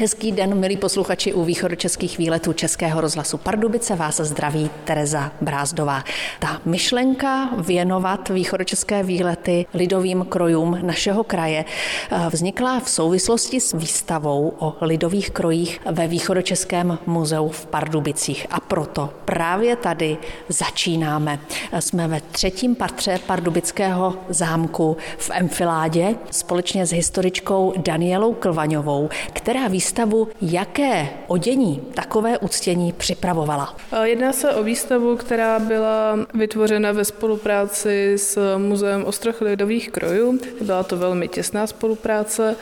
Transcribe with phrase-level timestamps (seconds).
[0.00, 3.96] Hezký den, milí posluchači u východočeských výletů Českého rozhlasu Pardubice.
[3.96, 6.04] Vás zdraví Tereza Brázdová.
[6.38, 14.54] Ta myšlenka věnovat východočeské výlety lidovým krojům našeho kraje eh, vznikla v souvislosti s výstavou
[14.58, 18.46] o lidových krojích ve východočeském muzeu v Pardubicích.
[18.50, 21.38] A proto právě tady začínáme.
[21.80, 29.89] Jsme ve třetím patře Pardubického zámku v Enfiládě společně s historičkou Danielou Klvaňovou, která výstavu
[29.90, 33.76] výstavu jaké odění takové uctění připravovala?
[34.02, 40.38] Jedná se o výstavu, která byla vytvořena ve spolupráci s Muzeem Ostroch lidových krojů.
[40.60, 42.56] Byla to velmi těsná spolupráce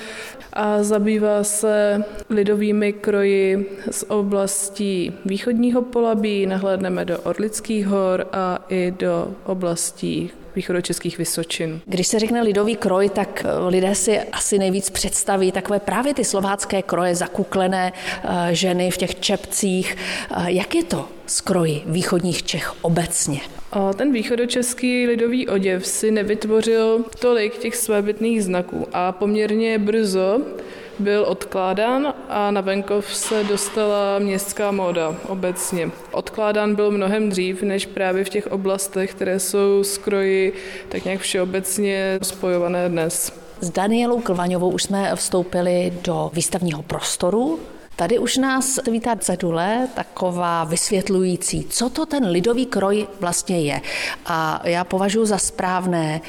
[0.52, 8.95] a zabývá se lidovými kroji z oblastí východního polabí, nahlédneme do Orlických hor a i
[8.98, 11.80] do oblastí východočeských Vysočin.
[11.87, 16.24] Když se řekne lidový kroj, tak eh, lidé si asi nejvíc představí takové právě ty
[16.24, 19.97] slovácké kroje, zakuklené eh, ženy v těch čepcích.
[20.30, 23.40] Eh, jak je to s kroji východních Čech obecně?
[23.96, 30.40] Ten východočeský lidový oděv si nevytvořil tolik těch svébytných znaků a poměrně brzo
[30.99, 35.90] byl odkládán a na venkov se dostala městská móda obecně.
[36.13, 40.52] Odkládán byl mnohem dřív, než právě v těch oblastech, které jsou z kroji
[40.88, 43.32] tak nějak všeobecně spojované dnes.
[43.60, 47.59] S Danielou Klvaňovou už jsme vstoupili do výstavního prostoru
[47.99, 53.80] Tady už nás vítá cedule, taková vysvětlující, co to ten lidový kroj vlastně je.
[54.27, 56.21] A já považuji za správné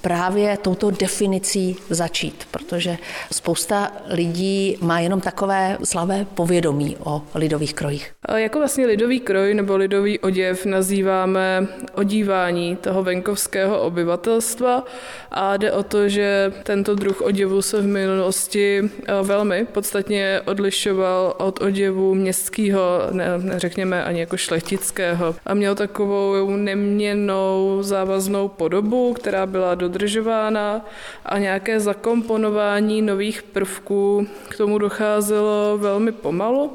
[0.00, 2.98] právě touto definicí začít, protože
[3.32, 8.12] spousta lidí má jenom takové slavé povědomí o lidových krojích.
[8.36, 14.84] Jako vlastně lidový kroj nebo lidový oděv nazýváme odívání toho venkovského obyvatelstva
[15.30, 18.90] a jde o to, že tento druh oděvu se v minulosti
[19.22, 25.34] velmi podstatně odlišoval od oděvu městského, ne, řekněme ani jako šlechtického.
[25.46, 30.86] A měl takovou neměnou závaznou podobu, která byla dodržována
[31.24, 36.74] a nějaké zakomponování nových prvků k tomu docházelo velmi pomalu.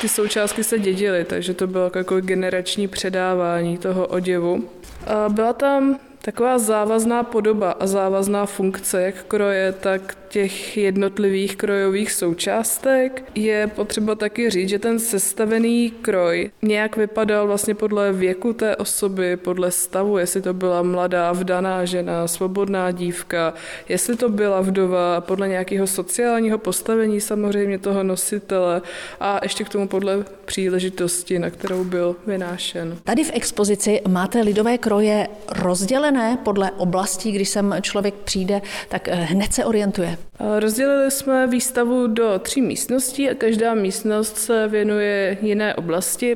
[0.00, 4.68] Ty součástky se dědily, takže to bylo jako generační předávání toho oděvu.
[5.28, 13.24] Byla tam taková závazná podoba a závazná funkce jak kroje, tak těch jednotlivých krojových součástek.
[13.34, 19.36] Je potřeba taky říct, že ten sestavený kroj nějak vypadal vlastně podle věku té osoby,
[19.36, 23.54] podle stavu, jestli to byla mladá, vdaná žena, svobodná dívka,
[23.88, 28.82] jestli to byla vdova, podle nějakého sociálního postavení samozřejmě toho nositele
[29.20, 32.98] a ještě k tomu podle příležitosti, na kterou byl vynášen.
[33.04, 39.14] Tady v expozici máte lidové kroje rozdělené podle oblastí, když sem člověk přijde, tak eh,
[39.14, 40.18] hned se orientuje.
[40.58, 46.34] Rozdělili jsme výstavu do tří místností a každá místnost se věnuje jiné oblasti.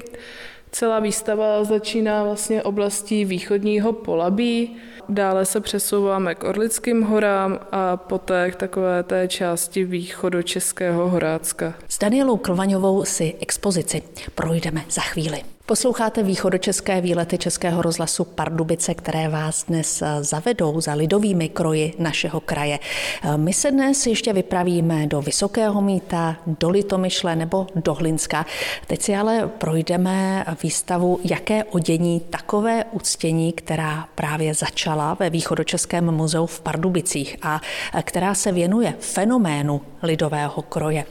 [0.75, 4.77] Celá výstava začíná vlastně oblastí východního Polabí,
[5.09, 11.75] dále se přesouváme k Orlickým horám a poté k takové té části východočeského Horácka.
[11.89, 14.03] S Danielou Klvaňovou si expozici
[14.35, 15.52] projdeme za chvíli.
[15.67, 22.41] Posloucháte východočeské výlety Českého rozhlasu Pardubice, které vás dnes eh, zavedou za lidovými kroji našeho
[22.41, 22.79] kraje.
[23.23, 28.47] Eh, my se dnes ještě vypravíme do Vysokého míta, do Litomyšle nebo do Hlinska.
[28.87, 36.47] Teď si ale projdeme výstavu Jaké odění takové uctění, která právě začala ve Východočeském muzeu
[36.47, 37.61] v Pardubicích a
[37.95, 41.05] eh, která se věnuje fenoménu lidového kroje.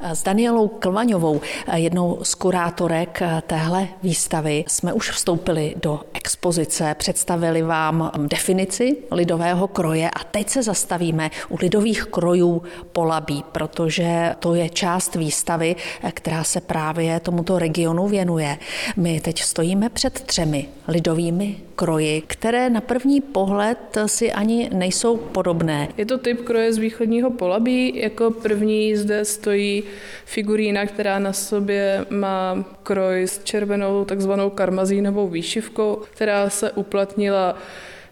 [0.00, 1.40] S Danielou Klvaňovou,
[1.74, 10.10] jednou z kurátorek téhle výstavy jsme už vstoupili do expozice, představili vám definici lidového kroje
[10.10, 12.62] a teď se zastavíme u lidových krojů
[12.92, 15.76] Polabí, protože to je část výstavy,
[16.12, 18.58] která se právě tomuto regionu věnuje.
[18.96, 25.88] My teď stojíme před třemi lidovými kroji, které na první pohled si ani nejsou podobné.
[25.96, 28.00] Je to typ kroje z východního Polabí.
[28.00, 29.82] Jako první zde stojí
[30.24, 37.56] figurína, která na sobě má kroj s červenou takzvanou karmazínovou výšivkou, která se uplatnila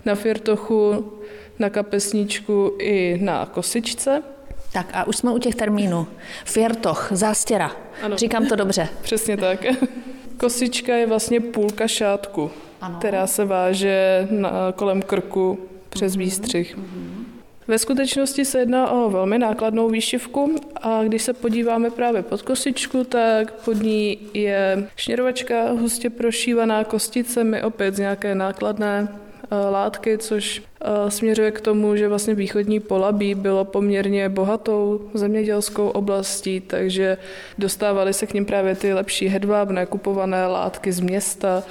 [0.04, 1.12] na firtochu,
[1.58, 4.22] na kapesničku i na kosičce.
[4.72, 6.06] Tak a už jsme u těch termínů.
[6.44, 7.76] Firtoch, zástěra.
[8.02, 8.16] Ano.
[8.16, 8.88] Říkám to dobře.
[9.02, 9.64] Přesně tak.
[10.36, 12.98] Kosička je vlastně půlka šátku, ano.
[12.98, 15.58] která se váže na, kolem krku
[15.88, 16.18] přes mm-hmm.
[16.18, 16.76] výstřih.
[16.76, 17.25] Mm-hmm.
[17.68, 23.04] Ve skutečnosti se jedná o velmi nákladnou výšivku a když se podíváme právě pod kosičku,
[23.04, 30.62] tak pod ní je šněrovačka hustě prošívaná kosticemi, opět z nějaké nákladné eh, látky, což
[31.08, 37.18] směřuje k tomu, že vlastně východní Polabí bylo poměrně bohatou zemědělskou oblastí, takže
[37.58, 41.62] dostávaly se k ním právě ty lepší hedvábné kupované látky z města,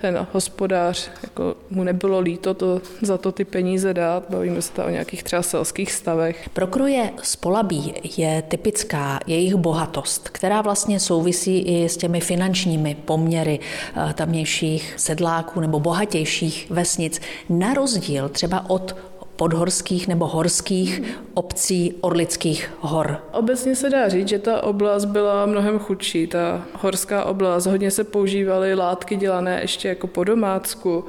[0.00, 4.90] ten hospodář, jako mu nebylo líto to, za to ty peníze dát, bavíme se o
[4.90, 6.48] nějakých třeba selských stavech.
[6.52, 12.96] Pro kroje z Polabí je typická jejich bohatost, která vlastně souvisí i s těmi finančními
[13.04, 18.96] poměry eh, tamnějších sedláků nebo bohatějších vesnic, na rozdíl třeba od
[19.40, 21.02] podhorských nebo horských
[21.34, 23.16] obcí Orlických hor.
[23.32, 26.26] Obecně se dá říct, že ta oblast byla mnohem chudší.
[26.26, 31.04] Ta horská oblast, hodně se používaly látky dělané ještě jako po domácku,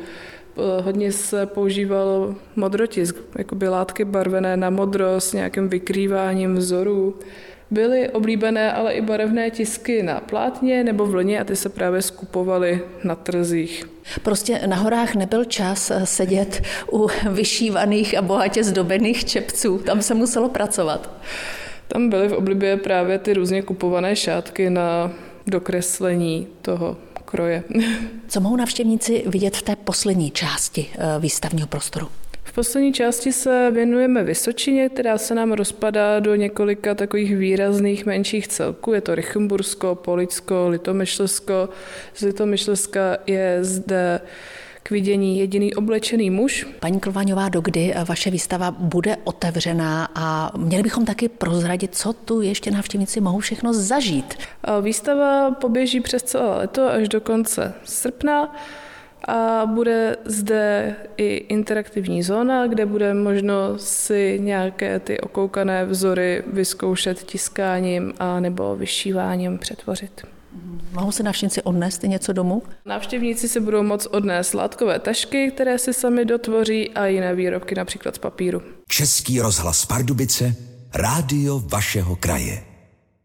[0.83, 7.15] hodně se používalo modrotisk, jako by látky barvené na modro s nějakým vykrýváním vzorů.
[7.71, 12.01] Byly oblíbené ale i barevné tisky na plátně nebo v lně a ty se právě
[12.01, 13.85] skupovaly na trzích.
[14.21, 19.77] Prostě na horách nebyl čas eh, sedět u vyšívaných a bohatě zdobených čepců.
[19.77, 21.09] Tam se muselo pracovat.
[21.87, 25.11] Tam byly v oblibě právě ty různě kupované šátky na
[25.47, 27.63] dokreslení toho kroje.
[28.27, 32.07] Co mohou navštěvníci vidět v té poslední části eh, výstavního prostoru?
[32.51, 38.47] V poslední části se věnujeme Vysočině, která se nám rozpadá do několika takových výrazných menších
[38.47, 38.93] celků.
[38.93, 41.69] Je to Richembursko, Policko, Litomyšlsko.
[42.15, 44.21] Z Litomyšlska je zde
[44.83, 46.67] k vidění jediný oblečený muž.
[46.79, 52.71] Paní Klvaňová, dokdy vaše výstava bude otevřená a měli bychom taky prozradit, co tu ještě
[52.71, 54.33] návštěvníci mohou všechno zažít?
[54.81, 58.55] Výstava poběží přes celé leto až do konce srpna
[59.27, 67.23] a bude zde i interaktivní zóna, kde bude možno si nějaké ty okoukané vzory vyzkoušet
[67.23, 70.21] tiskáním a nebo vyšíváním přetvořit.
[70.91, 72.63] Mohou se návštěvníci odnést něco domů?
[72.85, 78.15] Návštěvníci si budou moct odnést látkové tašky, které si sami dotvoří a jiné výrobky, například
[78.15, 78.61] z papíru.
[78.87, 80.55] Český rozhlas Pardubice,
[80.93, 82.63] rádio vašeho kraje.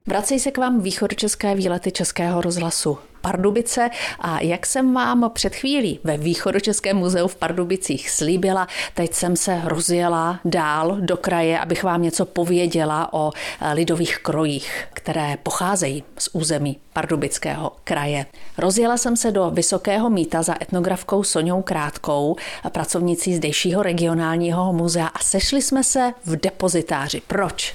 [0.06, 2.98] Vracej se k vám východočeské výlety Českého rozhlasu.
[3.26, 3.90] Pardubice
[4.20, 9.60] a jak jsem vám před chvílí ve Východočeském muzeu v Pardubicích slíbila, teď jsem se
[9.64, 16.28] rozjela dál do kraje, abych vám něco pověděla o eh, lidových krojích, které pocházejí z
[16.32, 18.26] území Pardubického kraje.
[18.58, 22.36] Rozjela jsem se do Vysokého míta za etnografkou Soňou Krátkou,
[22.72, 27.22] pracovnicí zdejšího regionálního muzea a sešli jsme se v depozitáři.
[27.26, 27.74] Proč?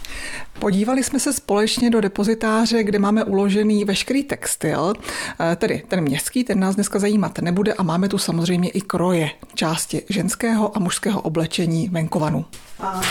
[0.60, 6.44] Podívali jsme se společně do depozitáře, kde máme uložený veškerý textil, eh, tedy ten městský,
[6.44, 11.22] ten nás dneska zajímat nebude a máme tu samozřejmě i kroje, části ženského a mužského
[11.22, 12.46] oblečení venkovanu.
[12.80, 13.02] A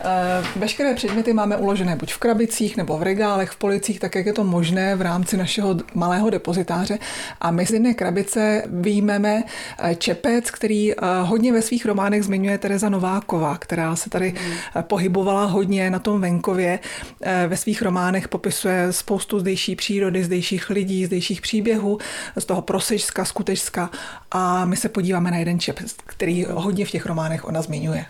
[0.00, 4.26] e, veškeré předměty máme uložené buď v krabicích nebo v regálech, v policích, tak jak
[4.26, 6.98] je to možné v rámci našeho malého depozitáře.
[7.40, 9.42] A my z jedné krabice výjmeme
[9.78, 10.92] e, čepec, který
[11.22, 14.82] hodně ve svých románech zmiňuje Tereza Nováková, která se tady mm.
[14.82, 16.78] pohybovala hodně na tom venkově.
[17.48, 21.65] Ve svých románech popisuje spoustu zdejší přírody, zdejších lidí, zdejších příběhů,
[22.36, 23.90] z toho Prosečska, Skutečska.
[24.30, 28.06] A my se podíváme na jeden čepec, který hodně v těch románech ona zmiňuje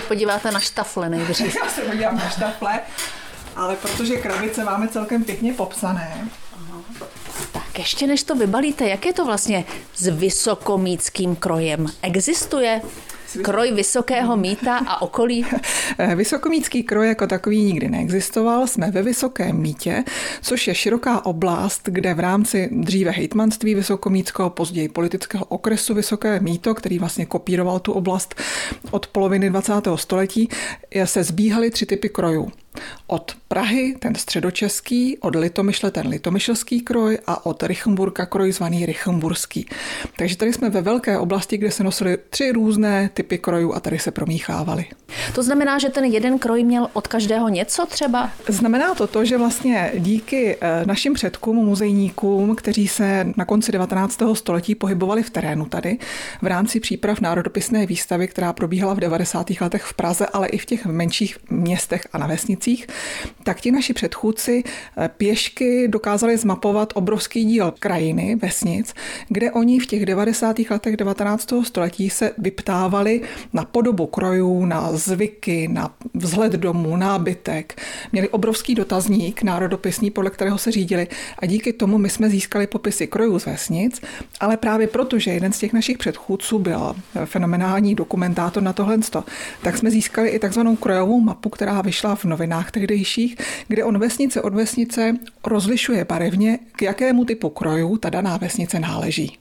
[0.00, 1.56] podíváte na štafle nejdřív.
[1.64, 2.80] Já se podívám na štafle,
[3.56, 6.28] ale protože krabice máme celkem pěkně popsané.
[7.52, 11.86] Tak ještě než to vybalíte, jak je to vlastně s vysokomíckým krojem?
[12.02, 12.82] Existuje
[13.42, 15.46] Kroj Vysokého míta a okolí?
[16.14, 18.66] Vysokomítský kroj jako takový nikdy neexistoval.
[18.66, 20.04] Jsme ve Vysokém mítě,
[20.42, 26.74] což je široká oblast, kde v rámci dříve hejtmanství Vysokomítského, později politického okresu Vysoké míto,
[26.74, 28.34] který vlastně kopíroval tu oblast
[28.90, 29.72] od poloviny 20.
[29.94, 30.48] století,
[31.04, 32.52] se zbíhaly tři typy krojů.
[33.06, 39.66] Od Prahy ten středočeský, od Litomyšle ten litomyšlský kroj a od Richemburka kroj zvaný Richemburský.
[40.16, 43.98] Takže tady jsme ve velké oblasti, kde se nosily tři různé typy krojů a tady
[43.98, 44.86] se promíchávaly.
[45.34, 48.30] To znamená, že ten jeden kroj měl od každého něco třeba?
[48.48, 54.22] Znamená to to, že vlastně díky eh, našim předkům, muzejníkům, kteří se na konci 19.
[54.34, 55.98] století pohybovali v terénu tady,
[56.42, 59.50] v rámci příprav národopisné výstavy, která probíhala v 90.
[59.60, 62.57] letech v Praze, ale i v těch menších městech a na vesnicích,
[63.42, 68.94] tak ti naši předchůdci eh, pěšky dokázali zmapovat obrovský díl krajiny, vesnic,
[69.28, 70.56] kde oni v těch 90.
[70.70, 71.52] letech 19.
[71.64, 73.20] století se vyptávali
[73.52, 77.82] na podobu krojů, na zvyky, na vzhled domů, nábytek.
[78.12, 83.06] Měli obrovský dotazník národopisní, podle kterého se řídili a díky tomu my jsme získali popisy
[83.06, 84.00] krojů z vesnic,
[84.40, 88.98] ale právě proto, že jeden z těch našich předchůdců byl fenomenální dokumentátor na tohle,
[89.62, 93.36] tak jsme získali i takzvanou krojovou mapu, která vyšla v novinách tehdejších,
[93.68, 99.38] kde on vesnice od vesnice rozlišuje barevně, k jakému typu krojů ta daná vesnice náleží.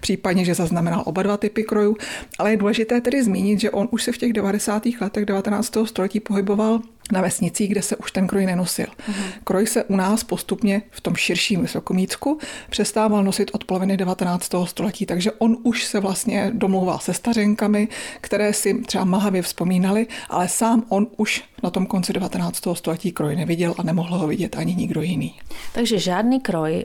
[0.00, 1.96] případně, že zaznamenal oba dva typy krojů,
[2.38, 4.82] ale je důležité tedy zmínit, že on už se v těch 90.
[5.00, 5.72] letech 19.
[5.84, 6.80] století pohyboval
[7.12, 8.86] na vesnicích, kde se už ten kroj nenosil.
[9.08, 9.24] Mhm.
[9.44, 12.38] Kroj se u nás postupně v tom širším Vysokomícku
[12.70, 14.50] přestával nosit od poloviny 19.
[14.64, 17.88] století, takže on už se vlastně domlouval se stařenkami,
[18.20, 22.62] které si třeba mahavě vzpomínali, ale sám on už na tom konci 19.
[22.74, 25.34] století kroj neviděl a nemohl ho vidět ani nikdo jiný.
[25.72, 26.84] Takže žádný kroj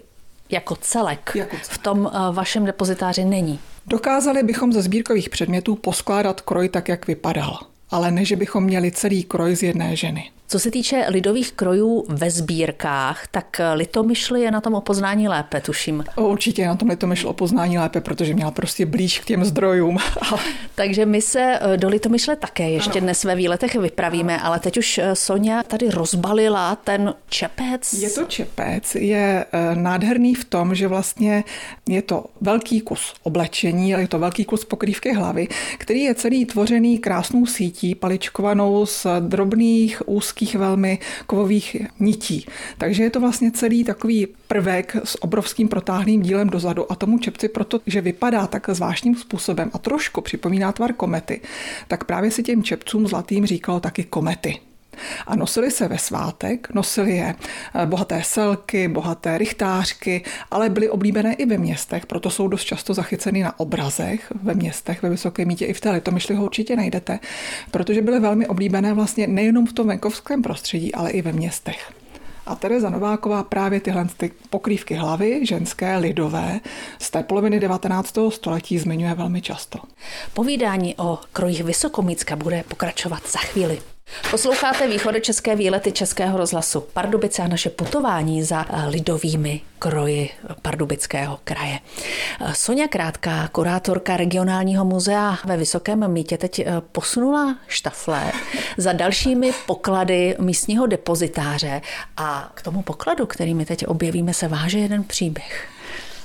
[0.50, 1.70] jako celek, jako celek.
[1.70, 3.60] v tom eh, vašem depozitáři není.
[3.88, 8.92] Dokázali bychom ze sbírkových předmětů poskládat kroj tak, jak vypadal ale ne, že bychom měli
[8.92, 10.30] celý kroj z jedné ženy.
[10.52, 16.04] Co se týče lidových krojů ve sbírkách, tak Litomyšl je na tom opoznání lépe, tuším.
[16.16, 19.98] Určitě na tom Litomyšl opoznání lépe, protože měla prostě blíž k těm zdrojům.
[20.76, 23.02] Takže my se eh, do Litomyšle také ještě ano.
[23.02, 27.94] dnes ve výletech vypravíme, ale teď už eh, Sonja tady rozbalila ten čepec.
[27.94, 31.44] Je to čepec, je eh, nádherný v tom, že vlastně
[31.90, 36.46] je to velký kus oblečení, ale je to velký kus pokrývky hlavy, který je celý
[36.46, 42.46] tvořený krásnou sítí, paličkovanou z drobných úzkých obrovských velmi kovových nití.
[42.78, 47.50] Takže je to vlastně celý takový prvek s obrovským protáhlým dílem dozadu a tomu čepci,
[47.50, 51.42] protože vypadá tak zvláštním způsobem a trošku připomíná tvar komety,
[51.88, 54.71] tak právě si těm čepcům zlatým říkalo taky komety
[55.28, 57.36] a nosili se ve svátek, nosili je
[57.76, 62.94] eh, bohaté selky, bohaté rychtářky, ale byly oblíbené i ve městech, proto jsou dost často
[62.94, 67.20] zachyceny na obrazech ve městech, ve Vysoké mítě i v té Litomyšli ho určitě najdete,
[67.72, 71.92] protože byly velmi oblíbené vlastně nejenom v tom venkovském prostředí, ale i ve městech.
[72.46, 76.60] A Tereza Nováková právě tyhle ty pokrývky hlavy, ženské, lidové,
[77.00, 78.18] z té poloviny 19.
[78.30, 79.80] století zmiňuje velmi často.
[80.34, 83.80] Povídání o krojích Vysokomícka bude pokračovat za chvíli.
[84.32, 84.88] Posloucháte
[85.22, 90.30] české výlety Českého rozhlasu Pardubice a naše putování za eh, lidovými kroji
[90.62, 91.80] Pardubického kraje.
[92.42, 98.32] Eh, Sonja Krátká, kurátorka regionálního muzea ve Vysokém mítě, teď eh, posunula štafle
[98.78, 101.82] za dalšími poklady místního depozitáře
[102.18, 105.81] a k tomu pokladu, který my teď objevíme, se váže jeden příběh.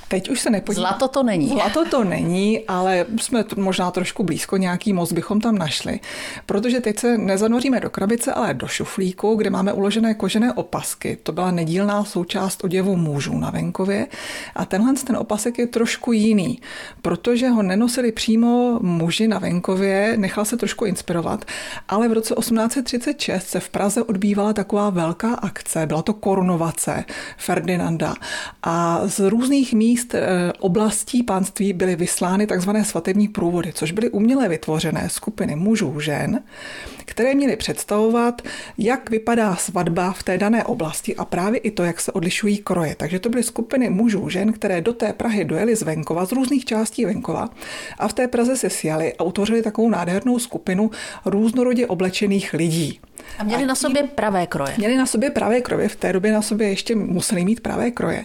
[0.08, 0.88] Teď už se nepodívám.
[0.88, 1.48] Zlato to není.
[1.48, 6.00] Zlato to není, ale jsme možná trošku blízko, nějaký moc bychom tam našli.
[6.46, 11.18] Protože teď se nezanoříme do krabice, ale do šuflíku, kde máme uložené kožené opasky.
[11.22, 14.06] To byla nedílná součást oděvu mužů na venkově.
[14.54, 16.60] A tenhle ten opasek je trošku jiný,
[17.02, 21.44] protože ho nenosili přímo muži na venkově, nechal se trošku inspirovat.
[21.88, 27.04] Ale v roce 1836 se v Praze odbývala taková velká akce, byla to korunovace
[27.36, 28.14] Ferdinanda.
[28.62, 32.70] A z různých míst míst eh, oblastí pánství byly vyslány tzv.
[32.82, 36.42] svatební průvody, což byly uměle vytvořené skupiny mužů, žen,
[37.04, 38.42] které měly představovat,
[38.78, 42.94] jak vypadá svatba v té dané oblasti a právě i to, jak se odlišují kroje.
[42.98, 46.64] Takže to byly skupiny mužů, žen, které do té Prahy dojeli z venkova, z různých
[46.64, 47.48] částí venkova
[47.98, 50.90] a v té Praze se sjali a utvořili takovou nádhernou skupinu
[51.24, 53.00] různorodě oblečených lidí.
[53.38, 54.74] A měli a na sobě pravé kroje.
[54.78, 58.24] Měli na sobě pravé kroje, v té době na sobě ještě museli mít pravé kroje.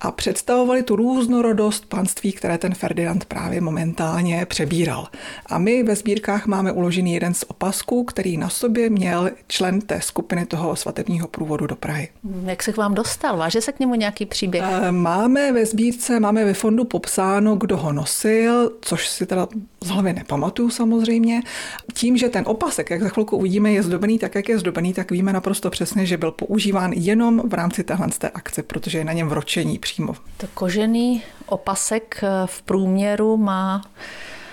[0.00, 5.08] A představovali tu různorodost panství, které ten Ferdinand právě momentálně přebíral.
[5.46, 10.00] A my ve sbírkách máme uložený jeden z opasků, který na sobě měl člen té
[10.00, 12.08] skupiny toho svatebního průvodu do Prahy.
[12.44, 13.36] Jak se k vám dostal?
[13.36, 14.64] Váže se k němu nějaký příběh?
[14.82, 19.48] Eh, máme ve sbírce, máme ve fondu popsáno, kdo ho nosil, což si teda
[19.80, 21.42] z hlavy nepamatuju samozřejmě.
[21.94, 25.10] Tím, že ten opasek, jak za chvilku uvidíme, je zdobený tak, jak je zdobený, tak
[25.10, 29.28] víme naprosto přesně, že byl používán jenom v rámci téhle akce, protože je na něm
[29.28, 30.14] vročení přímo.
[30.36, 33.82] To kožený opasek eh, v průměru má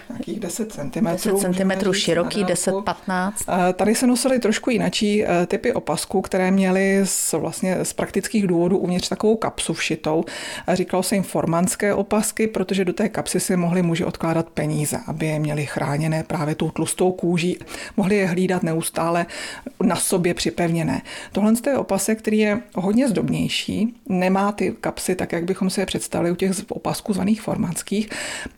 [0.09, 1.05] nějakých 10 cm.
[1.05, 3.31] 10 cm široký, 10-15.
[3.73, 8.77] Tady se nosily trošku jinačí eh, typy opasků, které měly z, vlastně z praktických důvodů
[8.77, 10.25] uvnitř takovou kapsu všitou.
[10.73, 15.25] Říkalo se jim formanské opasky, protože do té kapsy si mohli muži odkládat peníze, aby
[15.25, 17.57] je měli chráněné právě tou tlustou kůží.
[17.97, 19.25] Mohli je hlídat neustále
[19.83, 21.01] na sobě připevněné.
[21.31, 25.85] Tohle je opasek, který je hodně zdobnější, nemá ty kapsy tak, jak bychom si je
[25.85, 28.09] představili u těch opasků zvaných formanských,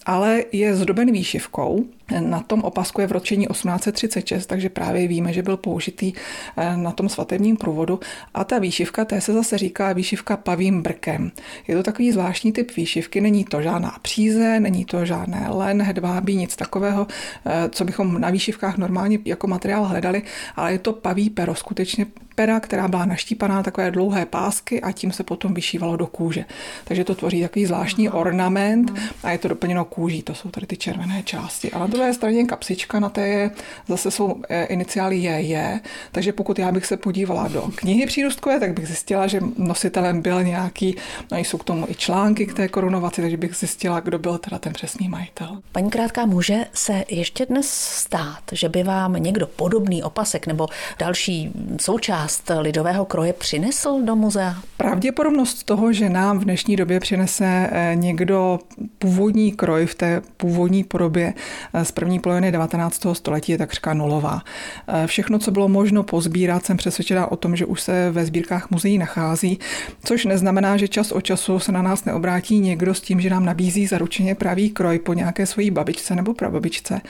[0.06, 1.86] ale je zdoben výši výšivkou.
[2.20, 6.14] Na tom opasku je v ročení 1836, takže právě víme, že byl použitý
[6.58, 8.00] eh, na tom svatebním průvodu.
[8.34, 11.32] A ta výšivka, té se zase říká výšivka pavým brkem.
[11.68, 16.36] Je to takový zvláštní typ výšivky, není to žádná příze, není to žádné len, hedvábí,
[16.36, 17.08] nic takového,
[17.46, 20.22] eh, co bychom na výšivkách normálně jako materiál hledali,
[20.56, 25.12] ale je to paví pero, skutečně pera, která byla naštípaná takové dlouhé pásky a tím
[25.12, 26.46] se potom vyšívalo do kůže.
[26.84, 30.78] Takže to tvoří takový zvláštní ornament a je to doplněno kůží, to jsou tady ty
[30.78, 31.72] červené části.
[31.72, 33.52] Ale bylo druhé straně kapsička, na té je
[33.88, 35.80] zase jsou eh, iniciály JJ,
[36.12, 40.44] takže pokud já bych se podívala do knihy přírůstkové, tak bych zjistila, že nositelem byl
[40.44, 40.96] nějaký,
[41.32, 44.60] no jsou k tomu i články k té korunovaci, takže bych zjistila, kdo byl teda
[44.60, 45.62] ten přesný majitel.
[45.72, 50.68] Paní Krátká, může se ještě dnes stát, že by vám někdo podobný opasek nebo
[51.00, 54.56] další součást lidového kroje přinesl do muzea?
[54.78, 58.60] Pravděpodobnost toho, že nám v dnešní době přinese eh, někdo
[59.00, 61.34] původní kroj v té původní podobě
[61.74, 63.06] eh, z první poloviny 19.
[63.14, 64.42] století je takřka nulová.
[64.88, 68.72] Eh, všechno, co bylo možno pozbírat, jsem přesvědčená o tom, že už se ve sbírkách
[68.72, 69.60] muzeí nachází,
[70.04, 73.46] což neznamená, že čas od času se na nás neobrátí někdo s tím, že nám
[73.46, 77.02] nabízí zaručeně pravý kroj po nějaké svojí babičce nebo prababičce.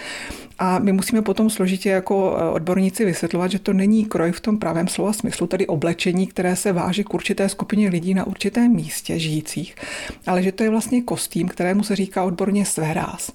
[0.64, 4.88] A my musíme potom složitě jako odborníci vysvětlovat, že to není kroj v tom pravém
[4.88, 9.76] slova smyslu, tedy oblečení, které se váží k určité skupině lidí na určitém místě žijících,
[10.28, 13.32] ale že to je vlastně kostým, kterému se říká odborně svéráz.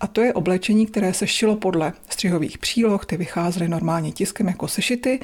[0.00, 4.68] A to je oblečení, které se šilo podle střihových příloh, ty vycházely normálně tiskem jako
[4.68, 5.20] sešity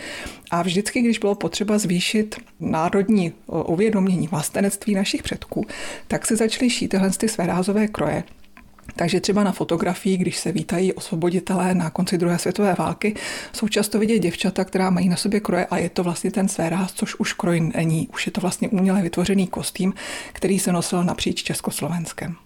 [0.51, 5.67] a vždycky, když bylo potřeba zvýšit národní uvědomění vlastenectví našich předků,
[6.09, 8.25] tak se začaly šít tyhle ty svérázové kroje.
[8.97, 13.15] Takže třeba na fotografii, když se vítají osvoboditelé na konci druhé světové války,
[13.53, 16.93] jsou často vidět děvčata, která mají na sobě kroje a je to vlastně ten svéráz,
[16.93, 18.09] což už kroj není.
[18.15, 19.95] Už je to vlastně uměle vytvořený kostým,
[20.33, 22.37] který se nosil napříč Československem.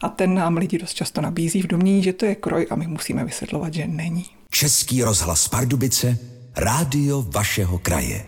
[0.00, 2.86] A ten nám lidi dost často nabízí v domění, že to je kroj a my
[2.86, 4.26] musíme vysvětlovat, že není.
[4.50, 6.18] Český rozhlas Pardubice,
[6.56, 8.26] rádio vašeho kraje.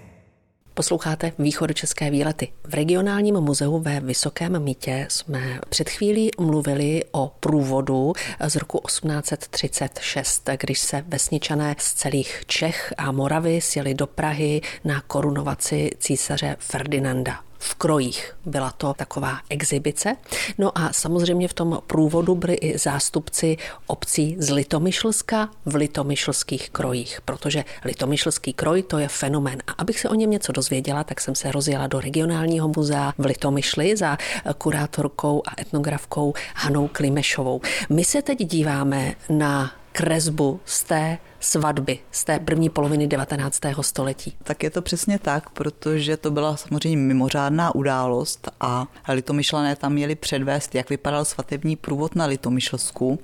[0.75, 1.33] Posloucháte
[1.75, 2.49] České výlety.
[2.65, 8.13] V regionálním muzeu ve Vysokém Mítě jsme před chvílí mluvili o průvodu
[8.49, 15.01] z roku 1836, když se vesničané z celých Čech a Moravy sjeli do Prahy na
[15.01, 18.35] korunovaci císaře Ferdinanda v krojích.
[18.47, 20.17] Byla to taková exibice.
[20.59, 27.21] No a samozřejmě v tom průvodu byli i zástupci obcí z Litomyšlska v litomyšlských krojích,
[27.25, 29.59] protože litomyšlský kroj to je fenomén.
[29.67, 33.25] A abych se o něm něco dozvěděla, tak jsem se rozjela do regionálního muzea v
[33.25, 34.19] Litomyšli za
[34.59, 37.61] kurátorkou a etnografkou Hanou Klimešovou.
[37.91, 43.61] My se teď díváme na kresbu z té svatby z té první poloviny 19.
[43.81, 44.35] století.
[44.43, 50.15] Tak je to přesně tak, protože to byla samozřejmě mimořádná událost a litomyšlené tam měli
[50.15, 53.19] předvést, jak vypadal svatební průvod na Litomyšlsku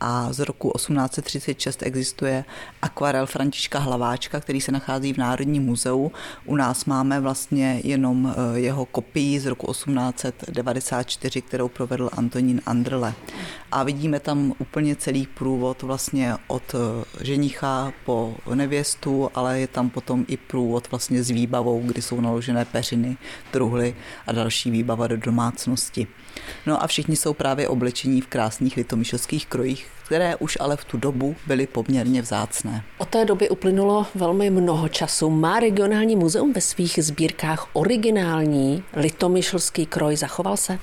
[0.00, 2.44] a z roku 1836 existuje
[2.82, 6.12] akvarel Františka Hlaváčka, který se nachází v Národním muzeu.
[6.44, 13.14] U nás máme vlastně jenom eh, jeho kopii z roku 1894, kterou provedl Antonín Andrle.
[13.72, 19.90] A vidíme tam úplně celý průvod vlastně od eh, ženicha po nevěstu, ale je tam
[19.90, 23.16] potom i průvod vlastně s výbavou, kdy jsou naložené peřiny,
[23.50, 23.94] truhly
[24.26, 26.06] a další výbava do domácnosti.
[26.66, 30.96] No a všichni jsou právě oblečení v krásných litomyšlských krojích, které už ale v tu
[30.96, 32.84] dobu byly poměrně vzácné.
[32.98, 35.30] Od té doby uplynulo velmi mnoho času.
[35.30, 40.16] Má regionální muzeum ve svých sbírkách originální litomyšlský kroj?
[40.16, 40.78] Zachoval se?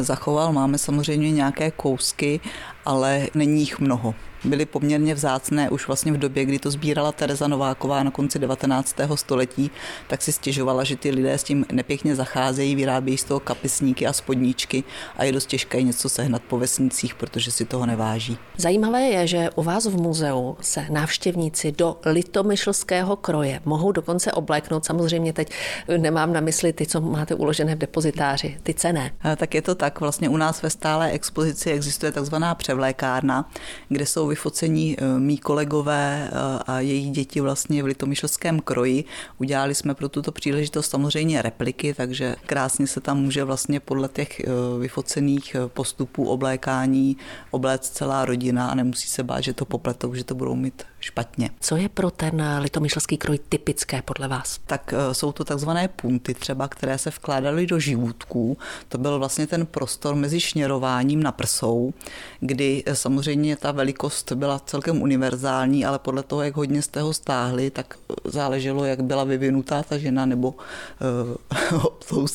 [0.00, 2.40] Zachoval, máme samozřejmě nějaké kousky,
[2.84, 7.48] ale není jich mnoho byly poměrně vzácné už vlastně v době, kdy to sbírala Tereza
[7.48, 8.96] Nováková na konci 19.
[9.14, 9.70] století,
[10.06, 14.12] tak si stěžovala, že ty lidé s tím nepěkně zacházejí, vyrábějí z toho kapisníky a
[14.12, 14.84] spodníčky
[15.16, 18.38] a je dost těžké něco sehnat po vesnicích, protože si toho neváží.
[18.56, 24.84] Zajímavé je, že u vás v muzeu se návštěvníci do litomyšlského kroje mohou dokonce obléknout.
[24.84, 25.52] Samozřejmě teď
[25.96, 29.12] nemám na mysli ty, co máte uložené v depozitáři, ty cené.
[29.36, 30.00] Tak je to tak.
[30.00, 33.50] Vlastně u nás ve stále expozici existuje takzvaná převlékárna,
[33.88, 39.04] kde jsou vyfocení eh, mý kolegové eh, a jejich děti vlastně v litomyšlském kroji.
[39.38, 44.40] Udělali jsme pro tuto příležitost samozřejmě repliky, takže krásně se tam může vlastně podle těch
[44.40, 44.46] eh,
[44.80, 47.16] vyfocených postupů oblékání
[47.50, 51.50] obléct celá rodina a nemusí se bát, že to popletou, že to budou mít špatně.
[51.60, 54.60] Co je pro ten litomyšlský kroj typické podle vás?
[54.66, 58.58] Tak jsou to takzvané punty třeba, které se vkládaly do živůtků.
[58.88, 61.92] To byl vlastně ten prostor mezi šněrováním na prsou,
[62.40, 67.12] kdy samozřejmě ta velikost kost byla celkem univerzální, ale podle toho, jak hodně jste ho
[67.12, 70.54] stáhli, tak záleželo, jak byla vyvinutá ta žena nebo
[72.12, 72.26] uh.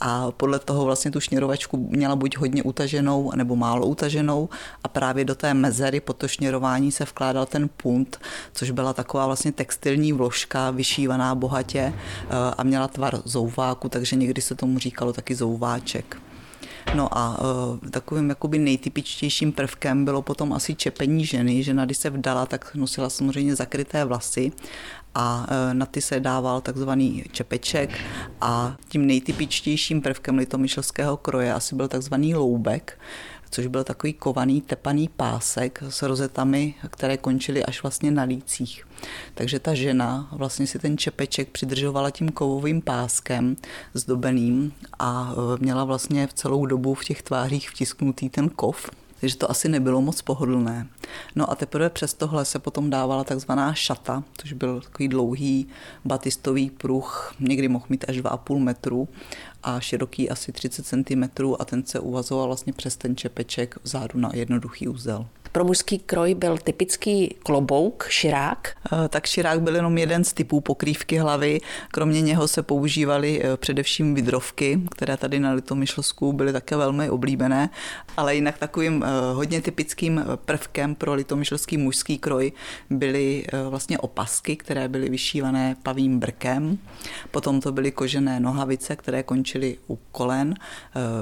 [0.00, 4.48] A podle toho vlastně tu šněrovačku měla buď hodně utaženou, nebo málo utaženou
[4.84, 8.20] a právě do té mezery po to šněrování se vkládal ten punt,
[8.52, 14.42] což byla taková vlastně textilní vložka, vyšívaná bohatě uh, a měla tvar zouváku, takže někdy
[14.42, 16.16] se tomu říkalo taky zouváček.
[16.94, 21.62] No a uh, takovým jakoby nejtypičtějším prvkem bylo potom asi čepení ženy.
[21.62, 24.52] Žena, když se vdala, tak nosila samozřejmě zakryté vlasy
[25.14, 27.98] a e, na ty se dával takzvaný čepeček
[28.40, 32.98] a tím nejtypičtějším prvkem litomyšlského kroje asi byl takzvaný loubek,
[33.50, 38.86] což byl takový kovaný tepaný pásek s rozetami, které končily až vlastně na lících.
[39.34, 43.56] Takže ta žena vlastně si ten čepeček přidržovala tím kovovým páskem
[43.94, 49.36] zdobeným a e, měla vlastně v celou dobu v těch tvářích vtisknutý ten kov, takže
[49.36, 50.86] to asi nebylo moc pohodlné.
[51.36, 55.68] No a teprve přes tohle se potom dávala takzvaná šata, což byl takový dlouhý
[56.04, 59.08] batistový pruh, někdy mohl mít až 2,5 metru
[59.62, 61.22] a široký asi 30 cm
[61.58, 65.26] a ten se uvazoval vlastně přes ten čepeček vzadu na jednoduchý úzel.
[65.58, 68.76] Pro mužský kroj byl typický klobouk, širák?
[68.92, 71.60] Eh, tak širák byl jenom jeden z typů pokrývky hlavy.
[71.90, 77.70] Kromě něho se používaly eh, především vidrovky, které tady na Litomyšlsku byly také velmi oblíbené,
[78.16, 82.52] ale jinak takovým eh, hodně typickým prvkem pro litomyšlský mužský kroj
[82.90, 86.78] byly vlastně opasky, které byly vyšívané pavým brkem.
[87.30, 90.54] Potom to byly kožené nohavice, které končily u kolen,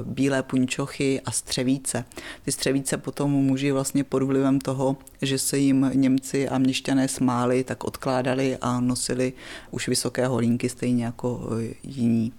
[0.05, 2.05] bílé punčochy a střevíce.
[2.44, 7.65] Ty střevíce potom muži vlastně pod vlivem toho, že se jim Němci a měšťané smáli,
[7.65, 9.33] tak odkládali a nosili
[9.71, 12.33] už vysoké holínky stejně jako e, jiní.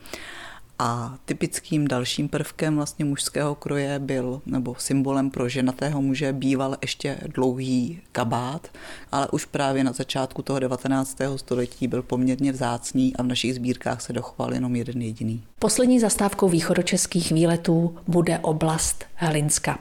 [0.79, 7.17] A typickým dalším prvkem vlastně mužského kroje byl, nebo symbolem pro ženatého muže býval ještě
[7.33, 8.67] dlouhý kabát,
[9.11, 11.17] ale už právě na začátku toho 19.
[11.35, 15.43] století byl poměrně vzácný a v našich sbírkách se dochoval jenom jeden jediný.
[15.59, 19.79] Poslední zastávkou východočeských výletů bude oblast Hlinska.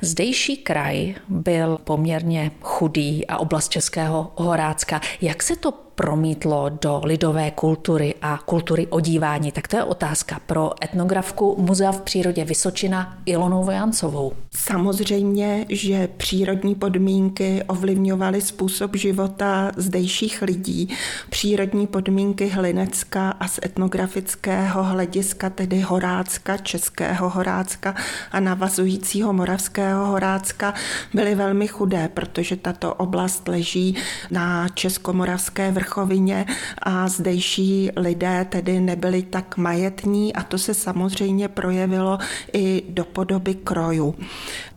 [0.00, 5.00] Zdejší kraj byl poměrně chudý a oblast Českého Horácka.
[5.20, 9.52] Jak se to promítlo do lidové kultury a kultury odívání?
[9.52, 14.32] Tak to je otázka pro etnografku Muzea v přírodě Vysočina Ilonou Vojancovou.
[14.56, 20.88] Samozřejmě, že přírodní podmínky ovlivňovaly způsob života zdejších lidí.
[21.30, 27.94] Přírodní podmínky Hlinecka a z etnografického hlediska, tedy Horácka, Českého Horácka
[28.32, 30.74] a navazujícího Moravského Horácka,
[31.14, 33.96] byly velmi chudé, protože tato oblast leží
[34.30, 36.46] na Českomoravské vrchovině vrchovině
[36.82, 42.18] a zdejší lidé tedy nebyli tak majetní a to se samozřejmě projevilo
[42.52, 44.14] i do podoby krojů.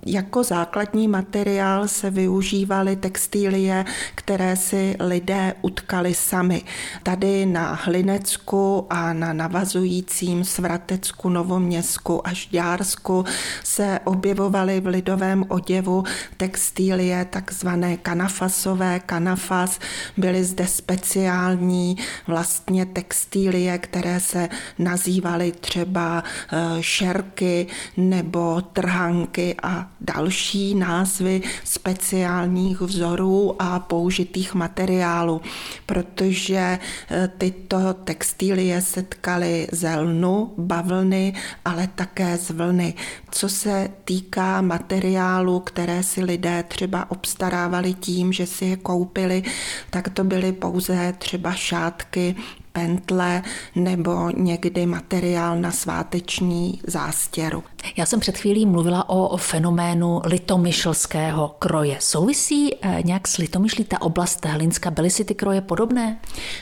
[0.09, 6.63] Jako základní materiál se využívaly textílie, které si lidé utkali sami.
[7.03, 13.25] Tady na Hlinecku a na navazujícím Svratecku, Novoměsku a Žďársku
[13.63, 16.03] se objevovaly v lidovém oděvu
[16.37, 18.99] textílie takzvané kanafasové.
[18.99, 19.79] Kanafas
[20.17, 27.67] byly zde speciální vlastně textílie, které se nazývaly třeba eh, šerky
[27.97, 35.41] nebo trhanky a další názvy speciálních vzorů a použitých materiálů,
[35.85, 36.79] protože
[37.09, 41.33] eh, tyto textilie setkaly ze lnu, bavlny,
[41.65, 42.93] ale také z vlny.
[43.31, 49.43] Co se týká materiálu, které si lidé třeba obstarávali tím, že si je koupili,
[49.89, 52.35] tak to byly pouze třeba šátky,
[52.71, 53.43] pentle
[53.75, 57.63] nebo někdy materiál na sváteční zástěru.
[57.95, 61.97] Já jsem před chvílí mluvila o fenoménu litomyšlského kroje.
[61.99, 64.91] Souvisí eh, nějak s litomyšlí ta oblast Hlinska?
[64.91, 66.19] Byly si ty kroje podobné?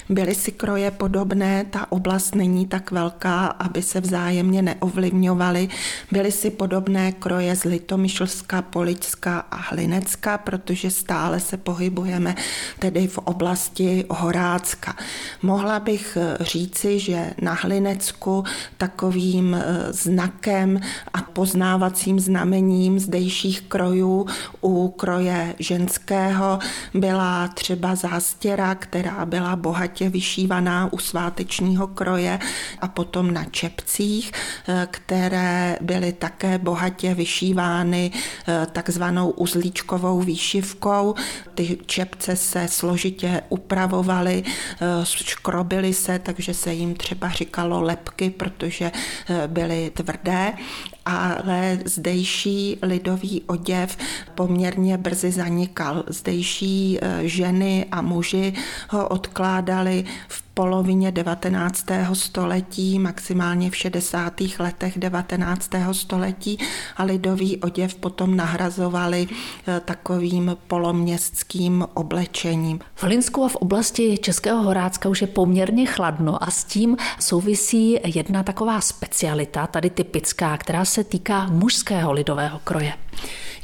[0.10, 5.70] Byly si kroje podobné, ta oblast není tak velká, aby se vzájemně neovlivňovaly.
[6.12, 12.36] Byly si podobné kroje z Litomyšlska, Poličska a Hlinecka, protože stále se pohybujeme
[12.80, 14.96] tedy v oblasti Horácka.
[15.42, 18.44] Mohla bych eh, říci, že na Hlinecku
[18.78, 20.80] takovým eh, znakem
[21.16, 24.28] a poznávacím znamením zdejších krojů
[24.62, 26.60] u kroje ženského
[26.94, 32.40] byla třeba zástěra, která byla bohatě vyšívaná u svátečního kroje
[32.82, 34.32] a potom na čepcích,
[34.68, 38.12] eh, které byly také bohatě vyšívány
[38.48, 41.16] eh, takzvanou uzlíčkovou výšivkou.
[41.56, 48.92] Ty čepce se složitě upravovaly, eh, škrobily se, takže se jim třeba říkalo lepky, protože
[49.48, 50.54] byly tvrdé
[51.06, 53.98] ale zdejší lidový oděv
[54.36, 56.04] poměrně brzy zanikal.
[56.08, 58.54] Zdejší eh, ženy a muži
[58.90, 61.86] ho odkládali v polovině 19.
[62.14, 64.34] století, maximálně v 60.
[64.60, 65.70] letech 19.
[65.92, 66.58] století
[66.98, 69.28] a lidový oděv potom nahrazovali
[69.68, 72.80] eh, takovým poloměstským oblečením.
[72.96, 78.00] V Linsku a v oblasti Českého Horácka už je poměrně chladno a s tím souvisí
[78.06, 82.94] jedna taková specialita, tady typická, která se týká mužského lidového kroje.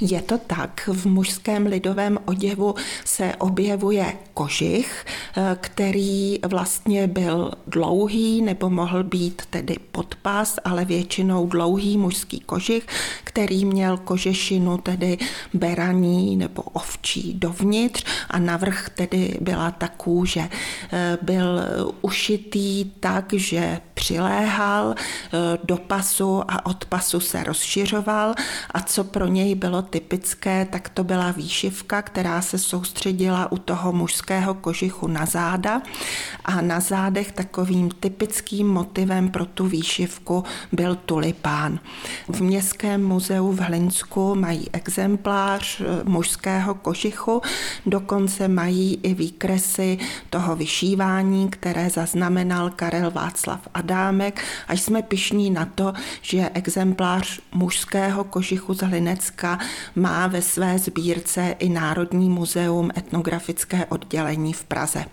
[0.01, 2.75] Je to tak, v mužském lidovém oděvu
[3.06, 5.06] se objevuje kožich,
[5.38, 12.39] eh, který vlastně vlastně byl dlouhý nebo mohl být tedy podpas, ale většinou dlouhý mužský
[12.39, 12.88] kožich,
[13.24, 15.17] který měl kožešinu tedy
[15.54, 20.50] beraní nebo ovčí dovnitř a navrch tedy byla ta kůže.
[20.91, 21.62] Eh, byl
[22.02, 28.34] ušitý tak, že přiléhal eh, do pasu a od pasu se rozšiřoval
[28.72, 33.91] a co pro něj bylo typické, tak to byla výšivka, která se soustředila u toho
[33.91, 35.82] mužského kožichu na záda
[36.46, 41.80] a na zádech takovým typickým motivem pro tu výšivku byl tulipán.
[42.30, 47.42] V Městském muzeu v Hlinsku mají exemplář eh, mužského kožichu,
[47.86, 49.98] dokonce mají i výkresy
[50.30, 58.24] toho vyšívání, které zaznamenal Karel Václav Adámek a jsme pišní na to, že exemplář mužského
[58.24, 59.60] kožichu z Hlinecka
[59.96, 65.06] má ve své sbírce i Národní muzeum etnografické oddělení v Praze.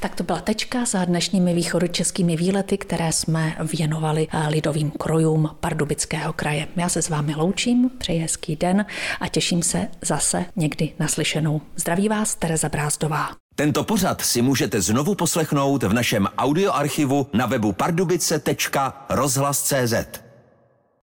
[0.00, 6.32] Tak to byla tečka za dnešními východočeskými výlety, které jsme věnovali eh, lidovým krojům Pardubického
[6.32, 6.68] kraje.
[6.76, 8.86] Já se s vámi loučím, přeji hezký den
[9.20, 11.60] a těším se zase někdy naslyšenou.
[11.76, 13.30] Zdraví vás Tereza Brázdová.
[13.56, 20.23] Tento pořad si můžete znovu poslechnout v našem audioarchivu na webu pardubice.rozhlas.cz.